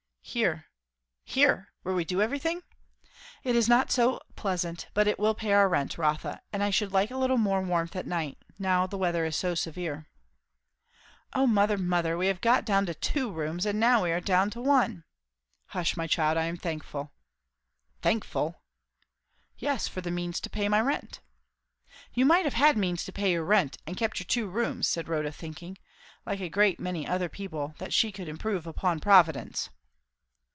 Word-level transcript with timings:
"Here." 0.23 0.67
"Here! 1.25 1.73
Where 1.81 1.93
we 1.93 2.05
do 2.05 2.21
everything!" 2.21 2.63
"It 3.43 3.53
is 3.53 3.67
not 3.67 3.91
so 3.91 4.21
pleasant; 4.37 4.87
but 4.93 5.05
it 5.05 5.19
will 5.19 5.35
pay 5.35 5.51
our 5.51 5.67
rent, 5.67 5.97
Rotha. 5.97 6.39
And 6.53 6.63
I 6.63 6.69
should 6.69 6.93
like 6.93 7.11
a 7.11 7.17
little 7.17 7.39
more 7.39 7.61
warmth 7.61 7.97
at 7.97 8.05
night, 8.07 8.37
now 8.57 8.87
the 8.87 8.97
weather 8.99 9.25
is 9.25 9.35
so 9.35 9.55
severe." 9.55 10.07
"O 11.33 11.45
mother, 11.45 11.77
mother! 11.77 12.17
We 12.17 12.27
have 12.27 12.39
got 12.39 12.63
down 12.63 12.85
to 12.85 12.93
two 12.93 13.29
rooms, 13.29 13.65
and 13.65 13.77
now 13.77 14.03
we 14.03 14.11
are 14.11 14.21
come 14.21 14.25
down 14.25 14.49
to 14.51 14.61
one!" 14.61 15.03
"Hush, 15.65 15.97
my 15.97 16.07
child. 16.07 16.37
I 16.37 16.45
am 16.45 16.55
thankful." 16.55 17.11
"Thankful!" 18.01 18.61
"Yes, 19.57 19.89
for 19.89 19.99
the 19.99 20.11
means 20.11 20.39
to 20.41 20.49
pay 20.49 20.69
my 20.69 20.79
rent." 20.79 21.19
"You 22.13 22.25
might 22.25 22.45
have 22.45 22.53
had 22.53 22.77
means 22.77 23.03
to 23.03 23.11
pay 23.11 23.33
your 23.33 23.43
rent, 23.43 23.79
and 23.85 23.97
kept 23.97 24.19
your 24.21 24.27
two 24.27 24.47
rooms," 24.47 24.87
said 24.87 25.09
Rotha; 25.09 25.33
thinking, 25.33 25.77
like 26.25 26.39
a 26.39 26.47
great 26.47 26.79
many 26.79 27.05
other 27.05 27.27
people, 27.27 27.73
that 27.79 27.91
she 27.93 28.13
could 28.13 28.29
improve 28.29 28.65
upon 28.65 29.01
Providence. 29.01 29.69